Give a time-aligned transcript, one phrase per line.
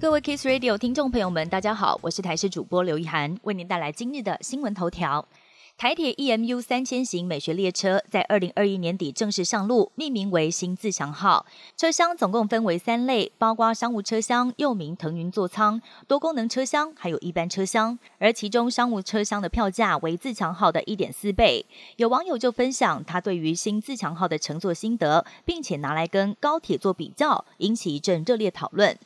[0.00, 5.28] 各位 Kiss Radio 听众朋友们，大家好，我是台视主播刘一涵，为您带来今日的新闻头条。
[5.76, 11.44] 台铁 EMU 三千型美学列车在二零二一年底正式上路，命名为新自强号。
[11.76, 17.98] 车厢总共分为三类，包括商务车厢，又名腾云座舱、多功能车厢，还有一般车厢。
[18.18, 21.66] 而其中商务车厢的票价为自强号的一点四倍。
[21.96, 28.96] 有网友就分享他对于新自强号的乘坐心得，并且拿来跟高铁做比较，引起一阵热烈讨论。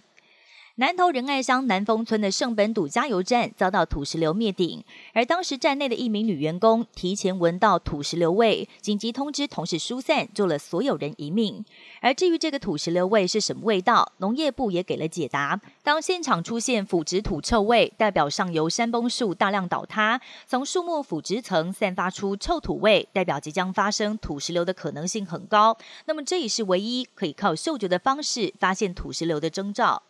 [0.76, 4.82] 南投仁爱乡南丰村的圣本笃加油站遭到土石流灭顶，
[5.12, 11.64] 而当时站内的一名女员工提前闻到土石流味，紧急通知同事疏散，救了所有人一命。
[12.00, 25.78] 而至于这个土石流味是什么味道，农业部也给了解答：当现场出现腐殖土臭味，代表上游山崩树大量倒塌，从树木腐殖层散发出臭土味，代表即将发生土石流的可能性很高。
[26.06, 30.02] 那么这也是唯一可以靠嗅觉的方式发现土石流的征兆。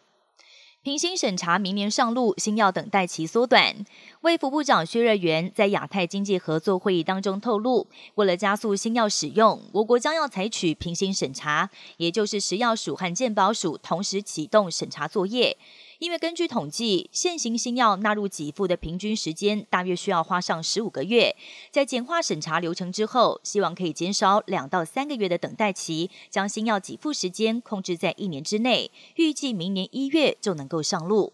[0.85, 3.75] 平行审查明年上路，新药等待期缩短。
[4.21, 15.57] 卫福部长薛瑞元在亚太经济合作会议当中透露，为了加速新药使用，我国将要采取平行审查，也就是食药署和健保署同时启动审查作业。
[16.05, 21.35] 因为根据统计，现行新药纳入给付的平均时间大约需要花上十五个月，
[21.71, 31.33] 在简化审查流程之后，希望可以减少两到三个月的等待期，将新药给付时间控制在一年之内，预计明年一月就能够上路。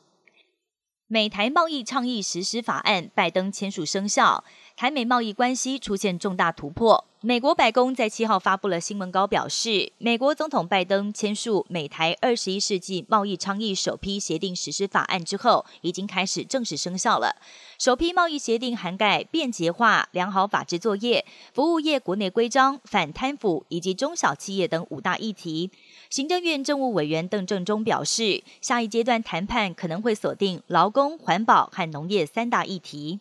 [1.09, 4.45] 美台贸易倡议实施法案，拜登签署生效，
[4.77, 7.10] 台美贸易关系出现重大突破。
[7.23, 17.37] 美国白宫在七号发布了新闻稿，表示美国总统拜登签署美台二十一世纪贸易倡议首批协定实施法案之后，已经开始正式生效了。
[17.79, 25.71] 首批贸易协定涵盖便捷化、良好法制作业、服务业国内规章、反贪腐以及中小企业等五大议题。
[26.09, 33.21] 行政院政务委员邓正中表示，下一阶段谈判可能会锁定劳工、环保和农业三大议题。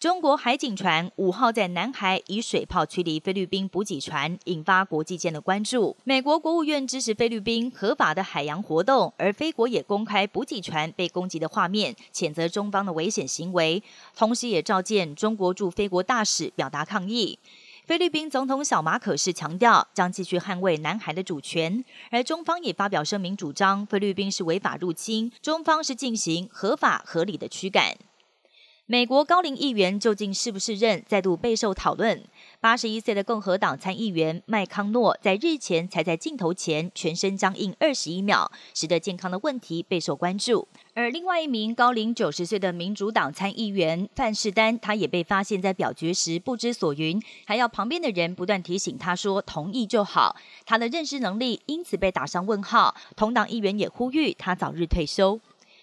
[0.00, 5.94] 中国海警船五号在南海以水炮驱离菲律宾补给船，引发国际间的关注。
[6.04, 13.82] 美国国务院支持菲律宾合法的海洋活动，而菲国也公开补给船被攻击的画面，谴责中方的危险行为，
[14.16, 17.38] 同时也召见中国驻菲国大使表达抗议。
[17.84, 27.98] 菲律宾总统小马可是强调将继续捍卫南海的主权，而中方也发表声明，主张菲律宾是违法入侵，中方是进行合法合理的驱赶。
[28.90, 32.20] 美国高龄议员究竟是不是任再度备受讨论。
[32.58, 40.66] 八十一岁的共和党参议员麦康诺在日前才在镜头前全身僵硬二十一秒，使得健康的问题备受关注。
[40.92, 50.34] 而另外一名高龄九十岁的民主党参议员范士丹，他也被发现在表决时不知所云，还要旁边的人不断提醒他说同意就好。
[50.66, 52.96] 他的认识能力因此被打上问号。
[53.14, 55.38] 同党议员也呼吁他早日退休。